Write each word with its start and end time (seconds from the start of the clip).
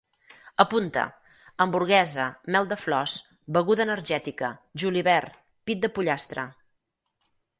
Apunta: 0.61 1.01
hamburguesa, 1.65 2.23
mel 2.55 2.69
de 2.71 2.77
flors, 2.85 3.13
beguda 3.59 3.85
energètica, 3.87 4.51
julivert, 4.85 5.39
pit 5.71 5.85
de 5.87 5.91
pollastre 5.99 6.47